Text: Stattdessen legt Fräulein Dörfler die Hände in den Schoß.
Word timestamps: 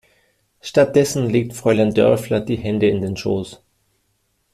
Stattdessen 0.61 1.29
legt 1.29 1.53
Fräulein 1.53 1.93
Dörfler 1.93 2.39
die 2.41 2.55
Hände 2.55 2.87
in 2.89 3.01
den 3.03 3.15
Schoß. 3.17 3.61